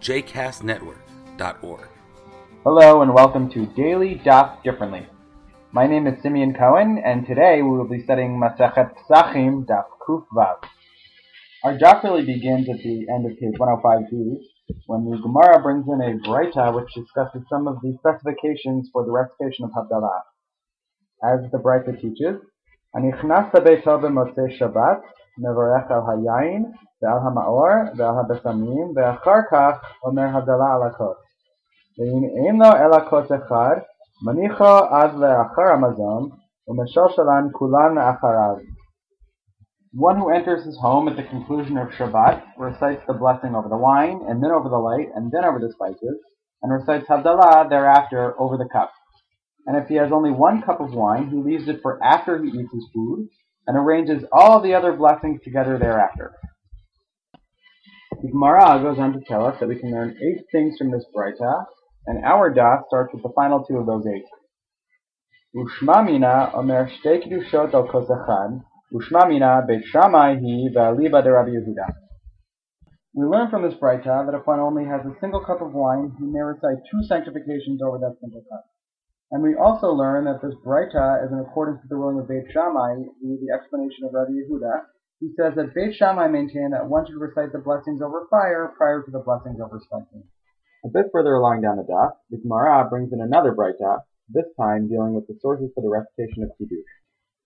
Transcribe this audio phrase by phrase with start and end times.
[0.00, 1.88] jcastnetwork.org.
[2.64, 5.06] Hello and welcome to Daily Daf Differently.
[5.72, 10.24] My name is Simeon Cohen, and today we will be studying Masachet Psachim Daf Kuf
[10.34, 10.56] Vav.
[11.64, 14.40] Our daf really begins at the end of page 105b
[14.86, 19.12] when the Gemara brings in a Breita which discusses some of the specifications for the
[19.12, 20.20] recitation of Havdalah.
[21.22, 22.40] As the Breita teaches,
[22.96, 25.02] Anichnas Shabbat
[25.39, 26.65] מברך על היין
[27.01, 31.17] ועל המאור ועל הבשמים, ואחר כך אומר הבדלה על הכוס.
[31.97, 33.75] ואם אין לו אלא כוס אחד,
[34.25, 36.29] מניחו עד לאחר המזון,
[36.67, 38.55] ומשלשלן כולן לאחריו.
[39.97, 43.77] One who enters his home at the conclusion of Shabbat recites the blessing over the
[43.77, 46.17] wine, and then over the light, and then over the spices,
[46.61, 48.91] and recites Havdalah thereafter over the cup.
[49.65, 52.49] And if he has only one cup of wine, he leaves it for after he
[52.49, 53.29] eats his food,
[53.66, 56.32] and arranges all the other blessings together thereafter.
[58.22, 61.04] The Gemara goes on to tell us that we can learn eight things from this
[61.14, 61.64] Breita,
[62.06, 64.26] and our daf starts with the final two of those eight.
[65.56, 71.94] Ushma mina omer shte kedushot al kos echad, ushma mina hi ve'aliba de Rabbi Yehuda.
[73.14, 76.12] We learn from this Breita that if one only has a single cup of wine,
[76.18, 78.64] he may recite two sanctifications over that single cup.
[79.30, 82.50] And we also learn that this Breita is in accordance with the ruling of Beit
[82.50, 87.20] Shammai, the explanation of Rabbi Yehuda, who says that Beit Shammai maintained that one should
[87.20, 90.24] recite the blessings over fire prior to the blessings over spiking.
[90.84, 94.88] A bit further along down the daf, the Gemara brings in another Breita, this time
[94.88, 96.90] dealing with the sources for the recitation of Kiddush.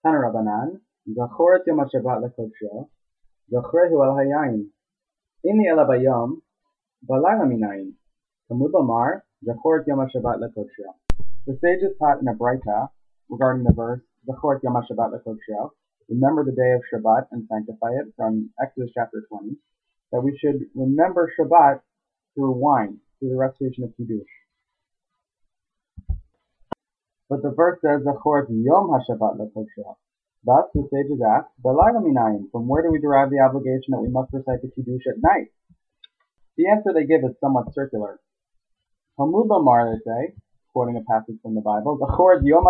[0.03, 0.81] Tana Rabbanan,
[1.13, 2.89] Zachor et Yom HaShabbat lekodsho,
[3.53, 4.69] Zachrehu al hayayin,
[5.45, 6.41] Inni ela bayom,
[7.07, 7.93] Balayla minayin,
[8.49, 11.04] Talmud Lomar, Zachor et Yom HaShabbat lekodsho.
[11.47, 12.89] The sages taught in a Breita
[13.29, 15.73] regarding the verse Zachor et Yom HaShabbat lekodsho,
[16.09, 19.55] remember the day of Shabbat and sanctify it from Exodus chapter 20,
[20.13, 21.83] that we should remember Shabbat
[22.35, 24.33] through wine, through the recitation of Kiddush.
[27.29, 29.97] But the verse says Zachor Yom HaShabbat lekodsho.
[30.47, 34.33] Thus, the sages ask, minayin, from where do we derive the obligation that we must
[34.33, 35.49] recite the Kiddush at night?
[36.57, 38.19] The answer they give is somewhat circular.
[39.17, 40.35] Talmud Lomar, they say,
[40.75, 41.97] quoting a passage from the Bible,
[42.43, 42.67] Yom.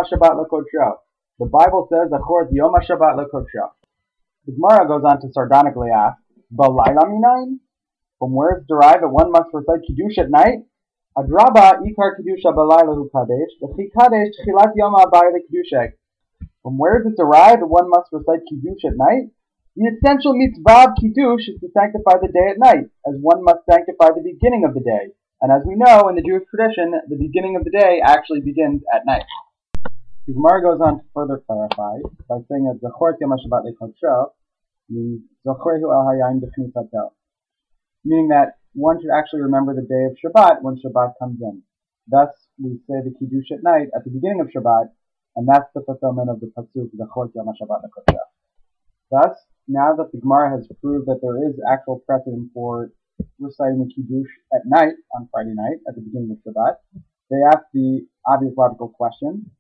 [1.41, 2.11] The Bible says
[2.53, 2.73] Yom.
[4.47, 6.21] The Gemara goes on to sardonically ask?
[8.19, 10.69] From where it's derived that one must recite Kiddush at night?
[11.17, 15.93] Adraba ikar Kiddusha balayla kadesh, v'chi kadesh tchilat yom ha'abayir leKiddushek.
[16.63, 19.31] From where is it derived that one must recite Kiddush at night?
[19.77, 23.65] The essential mitzvah of Kiddush is to sanctify the day at night, as one must
[23.71, 25.15] sanctify the beginning of the day.
[25.45, 28.81] And as we know in the Jewish tradition, the beginning of the day actually begins
[28.89, 29.29] at night.
[30.27, 34.33] The Gemara goes on to further clarify by saying that Zachor Yom HaShabbat lekodsho
[34.89, 37.11] means Zachorehu el b'chnisato,
[38.07, 41.61] meaning that one should actually remember the day of Shabbat when Shabbat comes in.
[42.09, 44.93] Thus, we say the Kiddush at night at the beginning of Shabbat,
[45.37, 48.19] and that's the fulfillment of the pasuk Zachor Yom HaShabbat lekodsho.
[49.11, 49.37] Thus,
[49.69, 52.93] now that the Gemara has proved that there is actual precedent for
[53.39, 56.77] reciting the Kiddush at night on Friday night at the beginning of Shabbat,
[57.31, 59.51] they ask the obvious logical question: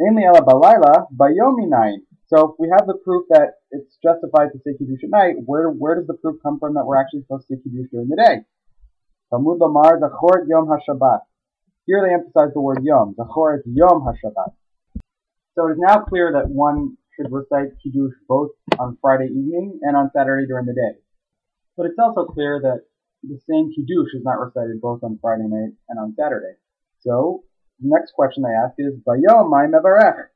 [0.00, 2.00] Ainli ela balayla bayomi night.
[2.26, 5.70] So if we have the proof that it's justified to say Kiddush at night, where
[5.70, 8.16] where does the proof come from that we're actually supposed to say Kiddush during the
[8.16, 8.44] day?
[9.30, 11.20] Talmud Lamar Zachor Yom HaShabbat.
[11.86, 13.14] Here they emphasize the word Yom.
[13.14, 14.52] Zachor Yom HaShabbat.
[15.54, 19.96] So it is now clear that one should recite Kiddush both on Friday evening and
[19.96, 21.00] on Saturday during the day.
[21.76, 22.84] But it's also clear that
[23.22, 26.56] the same Kiddush is not recited both on Friday night and on Saturday.
[27.00, 27.44] So
[27.80, 30.28] the next question they ask is, Bayom my mevarech?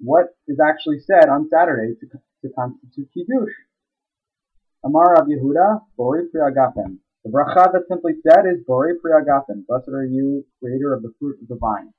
[0.00, 3.52] What is actually said on Saturday to, to constitute Kiddush?
[4.84, 6.98] Amar Rav Yehuda, Bori Priagafen.
[7.24, 9.66] The bracha that simply said is Bori Priagafen.
[9.66, 11.92] Blessed are you, creator of the fruit of the vine.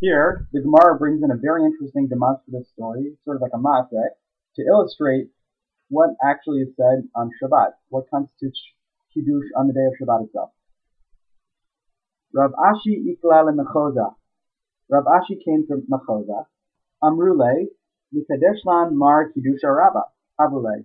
[0.00, 4.10] Here, the Gemara brings in a very interesting demonstrative story, sort of like a masek,
[4.56, 5.30] to illustrate
[5.88, 8.60] what actually is said on Shabbat, what constitutes
[9.14, 10.50] Kiddush on the day of Shabbat itself.
[12.32, 14.14] Rav Ashi ikla lemechoza.
[14.90, 16.46] Rav Ashi came to Mechoza.
[17.02, 17.68] Amrule,
[18.14, 20.04] Mikadeshlan mar Kiddusha Rabba,
[20.38, 20.84] Havule.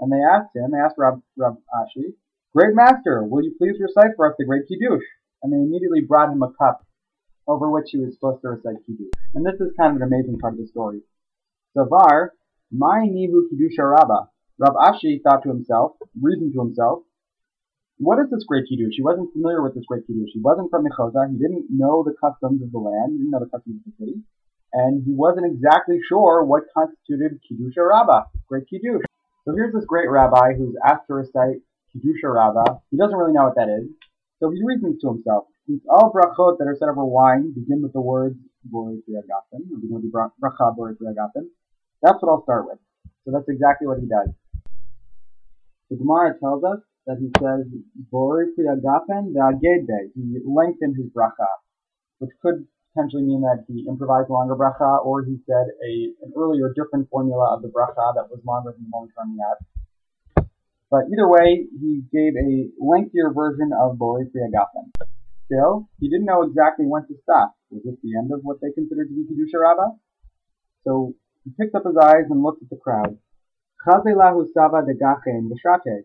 [0.00, 2.14] And they asked him, they asked Rav, Rav Ashi,
[2.54, 5.04] Great master, will you please recite for us the great Kiddush?
[5.42, 6.84] And they immediately brought him a cup
[7.46, 9.12] over which he was supposed to recite Kiddush.
[9.34, 11.02] And this is kind of an amazing part of the story.
[11.76, 12.30] Savar,
[12.72, 14.29] my nihu Kiddusha Rabba.
[14.60, 17.00] Rav Ashi thought to himself, reasoned to himself,
[17.96, 18.92] what is this great Kiddush?
[18.92, 20.28] He wasn't familiar with this great Kiddush.
[20.32, 21.32] He wasn't from Mechoza.
[21.32, 23.12] He didn't know the customs of the land.
[23.12, 24.20] He didn't know the customs of the city.
[24.72, 29.04] And he wasn't exactly sure what constituted Kiddusha Rabbah, great Kiddush.
[29.44, 31.64] So here's this great rabbi who's asked to recite
[31.96, 32.84] Kiddusha Rabbah.
[32.90, 33.88] He doesn't really know what that is.
[34.40, 37.92] So he reasons to himself, since all brachot that are said over wine begin with
[37.92, 38.36] the words
[38.68, 41.48] Priagafen, or begin with bracha Priagafen,
[42.02, 42.78] that's what I'll start with.
[43.24, 44.28] So that's exactly what he does.
[45.90, 47.66] The Gemara tells us that he says
[48.12, 50.14] Borei Priagafen Ve'agedbe.
[50.14, 51.50] He lengthened his bracha,
[52.18, 56.72] which could potentially mean that he improvised longer bracha, or he said a an earlier
[56.74, 60.46] different formula of the bracha that was longer than the one currently at.
[60.90, 64.90] But either way, he gave a lengthier version of Borei Priagafen.
[65.46, 67.54] Still, he didn't know exactly when to stop.
[67.70, 69.94] Was this the end of what they considered to be Kiddusha Rabbah?
[70.84, 71.14] So
[71.44, 73.18] he picked up his eyes and looked at the crowd.
[73.86, 76.04] Chazelahu Saba de Gachen B'shate.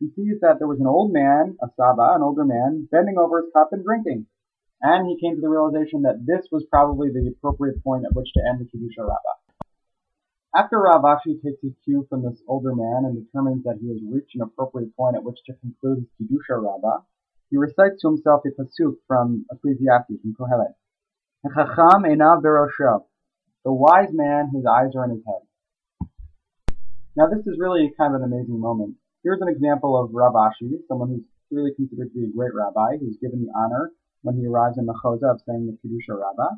[0.00, 3.42] He sees that there was an old man, a Saba, an older man, bending over
[3.42, 4.26] his cup and drinking.
[4.82, 8.32] And he came to the realization that this was probably the appropriate point at which
[8.34, 9.38] to end the Kiddusha Rabbah.
[10.52, 14.02] After Rav Ashi takes his cue from this older man and determines that he has
[14.02, 17.02] reached an appropriate point at which to conclude his Kiddusha Rabbah,
[17.50, 20.74] he recites to himself a pasuk from Ecclesiastes, from Kohelet.
[23.64, 25.46] The wise man, his eyes are in his head.
[27.14, 28.96] Now this is really kind of an amazing moment.
[29.22, 32.96] Here's an example of Rav Ashi, someone who's really considered to be a great rabbi,
[32.98, 33.90] who's given the honor
[34.22, 36.56] when he arrives in Mechoza of saying the Kiddusha Rabbah.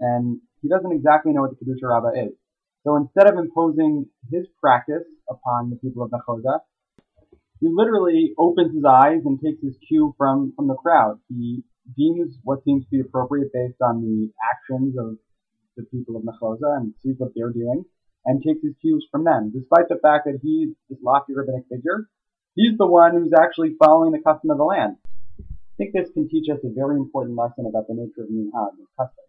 [0.00, 2.36] And he doesn't exactly know what the Kiddusha Rabbah is.
[2.84, 6.60] So instead of imposing his practice upon the people of Mechoza,
[7.60, 11.20] he literally opens his eyes and takes his cue from, from the crowd.
[11.30, 11.64] He
[11.96, 15.16] deems what seems to be appropriate based on the actions of
[15.78, 17.86] the people of Mechoza and sees what they're doing
[18.26, 19.52] and takes his cues from them.
[19.54, 22.08] Despite the fact that he's this lofty rabbinic figure,
[22.54, 24.96] he's the one who's actually following the custom of the land.
[25.40, 28.74] I think this can teach us a very important lesson about the nature of minhag,
[28.80, 29.24] or custom.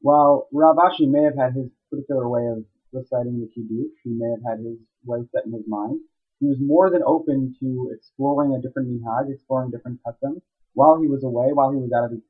[0.00, 4.30] While Rav Ashi may have had his particular way of reciting the Kiddush, he may
[4.30, 6.00] have had his way set in his mind.
[6.40, 10.42] He was more than open to exploring a different minhag, exploring different customs
[10.74, 12.20] while he was away, while he was out of his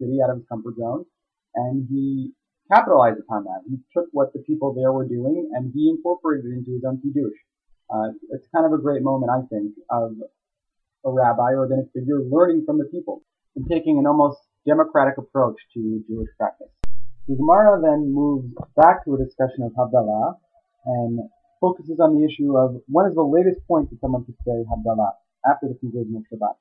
[0.00, 1.06] city, out of his comfort zone,
[1.54, 2.32] and he
[2.70, 3.62] capitalized upon that.
[3.68, 7.00] He took what the people there were doing and he incorporated it into his own
[7.00, 7.38] Kiddush.
[7.92, 10.16] Uh, it's kind of a great moment, I think, of
[11.04, 13.22] a rabbi or a figure learning from the people
[13.56, 16.70] and taking an almost democratic approach to Jewish practice.
[17.28, 20.36] The Gemara then moves back to a discussion of Havdalah
[20.86, 21.20] and
[21.60, 25.12] focuses on the issue of when is the latest point that someone could say Havdalah
[25.46, 26.54] after the conclusion of Shabbat.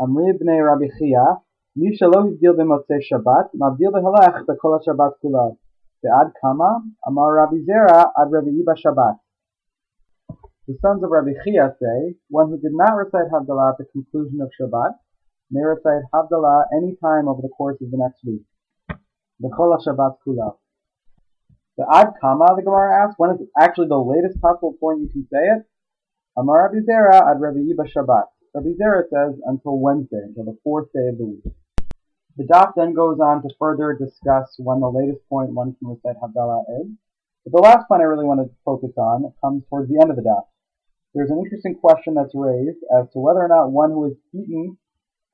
[0.00, 1.38] Amri b'nei Rabbi Chia,
[1.77, 5.47] מי שלא הבדיל במוצאי שבת, מבדיל בהלך בכל השבת כולה.
[6.03, 6.69] ועד כמה?
[7.07, 9.17] אמר רבי זרע עד רביעי בשבת.
[10.67, 14.39] The sons of Rabbi Chia say, one who did not recite Havdalah at the conclusion
[14.39, 14.93] of Shabbat
[15.51, 18.45] may recite Havdalah any time over the course of the next week.
[19.41, 20.55] B'chol Shabbat kula.
[21.77, 25.27] The ad kama, the Gemara asks, when is actually the latest possible point you can
[25.33, 25.65] say it?
[26.37, 27.59] Amar Rabbi Zera ad Rabbi
[27.93, 28.27] Shabbat.
[28.55, 31.43] Rabbi Zera says until Wednesday, until the fourth day of the week.
[32.38, 36.22] The daf then goes on to further discuss when the latest point one can recite
[36.22, 36.86] Havdalah is.
[37.44, 40.16] But the last point I really want to focus on comes towards the end of
[40.16, 40.46] the daf.
[41.14, 44.78] There's an interesting question that's raised as to whether or not one who is eaten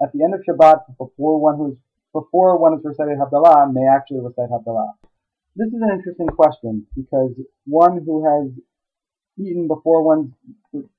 [0.02, 1.78] at the end of Shabbat before one who is
[2.14, 4.94] before one has recited Havdalah may actually recite Havdalah?
[5.56, 7.32] This is an interesting question because
[7.66, 8.50] one who has
[9.38, 10.32] eaten before one's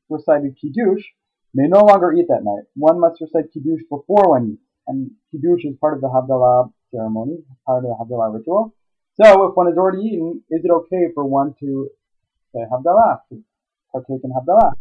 [0.10, 1.04] recited Kiddush
[1.56, 2.66] may no longer eat that night.
[2.76, 7.38] One must recite Kiddush before one eats, and Kiddush is part of the Havdalah ceremony,
[7.66, 8.74] part of the Havdalah ritual.
[9.22, 11.90] So if one has already eaten, is it okay for one to
[12.54, 13.44] say Havdalah, to
[13.92, 14.74] partake in Havdalah?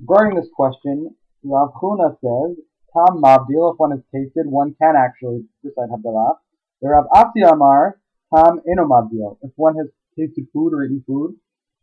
[0.00, 2.56] Regarding this question, Rav Huna says
[2.92, 6.36] Tam Mavdil, if one has tasted, one can actually recite Havdalah.
[6.80, 7.98] The Rav Asi Amar,
[8.34, 9.38] Tam Eno Mavdil.
[9.42, 9.86] If one has
[10.18, 11.36] tasted food or eaten food,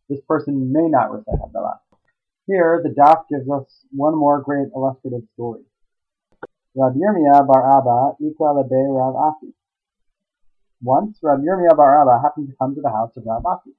[0.10, 1.80] this person may not recite Havdalah.
[2.46, 5.62] Here, the Daf gives us one more great illustrative story.
[6.76, 9.54] Rav Yirmiyah bar Abba, Ika Lebe Rav Asi.
[10.84, 13.72] Once, Rav Yirmiyah bar Abba happened to come to the house of Rav Asi.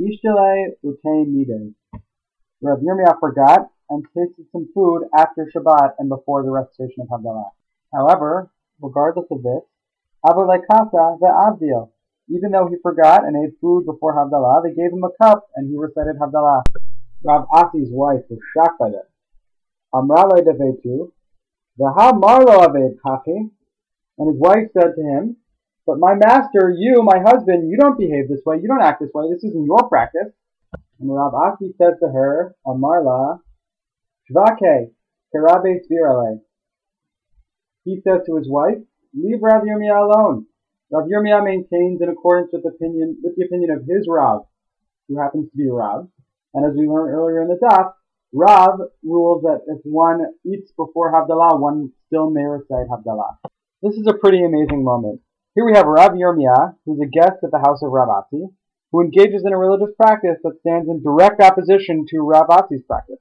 [0.00, 1.74] Ishtile Ute Midei.
[2.62, 7.50] Rav Yirmiyah forgot and tasted some food after Shabbat and before the recitation of Havdalah.
[7.92, 8.50] However,
[8.80, 9.62] regardless of this,
[10.24, 11.90] Avalekasa ve'avdil.
[12.30, 15.68] Even though he forgot and ate food before Havdalah, they gave him a cup and
[15.68, 16.62] he recited Havdalah.
[17.22, 19.06] Rav Asi's wife was shocked by this.
[19.94, 21.12] Amrale devetu,
[24.18, 25.36] and his wife said to him,
[25.86, 29.10] But my master, you, my husband, you don't behave this way, you don't act this
[29.14, 30.32] way, this isn't your practice.
[31.00, 33.40] And Rav Asi says to her, Amarla,
[34.28, 34.90] Shvake,
[35.34, 36.40] Kerabe Svirale.
[37.84, 38.78] He says to his wife,
[39.14, 40.46] Leave Rav Yirmiyah alone.
[40.90, 44.46] Rav Yirmiyah maintains in accordance with, opinion, with the opinion of his Rav,
[45.06, 46.08] who happens to be Rav.
[46.54, 47.92] And as we learned earlier in the daf,
[48.32, 53.38] Rav rules that if one eats before Havdalah, one still may recite Havdalah.
[53.82, 55.20] This is a pretty amazing moment.
[55.54, 59.44] Here we have Rav Yirmiyah, who's a guest at the house of Rav who engages
[59.46, 63.20] in a religious practice that stands in direct opposition to Rav Asi's practice.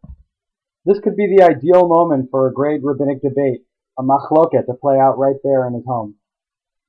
[0.85, 3.61] This could be the ideal moment for a great rabbinic debate,
[3.97, 6.15] a machloket, to play out right there in his home.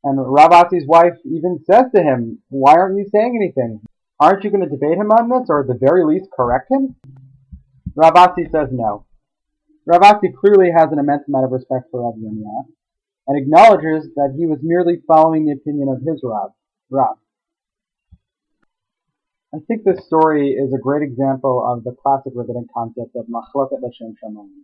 [0.03, 3.81] And Rav Asi's wife even says to him, Why aren't you saying anything?
[4.21, 6.97] Aren't you going to debate him on this, or at the very least correct him?
[7.99, 9.07] Rav Asi says no.
[9.85, 12.71] Rav Asi clearly has an immense amount of respect for Rav Yirmiyah,
[13.27, 16.55] and acknowledges that he was merely following the opinion of his Rav,
[16.91, 17.19] Rav.
[19.53, 23.83] I think this story is a great example of the classic rabbinic concept of machloket
[23.83, 24.63] l'shem shamayim.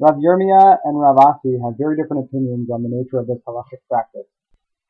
[0.00, 3.78] Rav Yirmiyah and Rav Asi have very different opinions on the nature of this halachic
[3.88, 4.26] practice.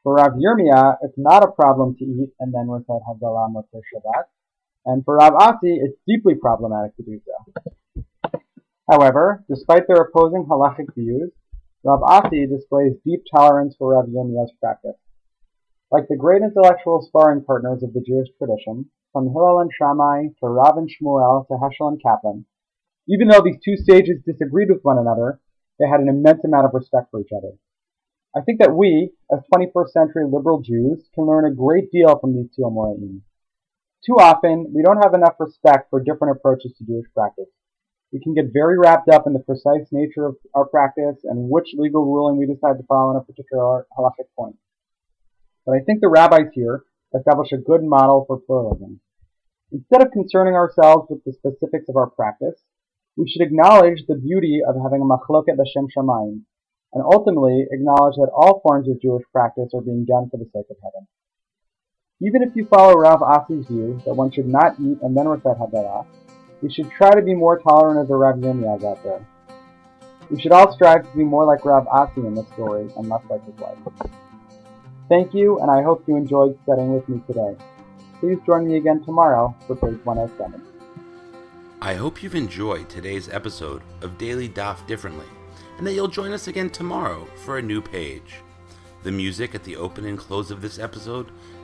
[0.02, 4.33] For Rav Yirmiyah, it's not a problem to eat and then recite Havdalah Motzei Shabbat,
[4.87, 8.33] and for Rav Asi, it's deeply problematic to do so.
[8.91, 11.31] However, despite their opposing halachic views,
[11.85, 14.97] Rav Asi displays deep tolerance for Rav Yirmiyah's practice.
[15.91, 20.47] Like the great intellectual sparring partners of the Jewish tradition, from Hillel and Shammai to
[20.47, 22.47] Rav and Shmuel to Heschel and Kaplan,
[23.09, 25.41] even though these two sages disagreed with one another,
[25.79, 27.53] they had an immense amount of respect for each other.
[28.37, 32.37] I think that we, as 21st century liberal Jews, can learn a great deal from
[32.37, 33.23] these two Amoraim.
[34.07, 37.49] Too often, we don't have enough respect for different approaches to Jewish practice.
[38.12, 41.75] We can get very wrapped up in the precise nature of our practice and which
[41.76, 44.57] legal ruling we decide to follow on a particular halachic point.
[45.66, 49.00] But I think the rabbis here establish a good model for pluralism.
[49.71, 52.59] Instead of concerning ourselves with the specifics of our practice,
[53.16, 56.42] we should acknowledge the beauty of having a machloket l'shem shamayim,
[56.92, 60.66] and ultimately acknowledge that all forms of Jewish practice are being done for the sake
[60.71, 61.07] of heaven.
[62.23, 65.57] Even if you follow Rav Asi's view that one should not eat and then recite
[65.57, 66.05] Havdalah,
[66.61, 69.27] we should try to be more tolerant of the Rav Yirmiyahs out there.
[70.29, 73.23] We should all strive to be more like Rav Asi in this story and less
[73.31, 73.79] like his wife.
[75.09, 77.57] Thank you, and I hope you enjoyed studying with me today.
[78.21, 80.62] Please join me again tomorrow for page 107.
[81.81, 85.27] I hope you've enjoyed today's episode of Daily Daf Differently,
[85.79, 88.35] and that you'll join us again tomorrow for a new page.
[89.03, 91.31] The music at the open and close of this episode